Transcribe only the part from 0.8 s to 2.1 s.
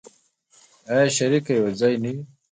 آیا شریک او یوځای نه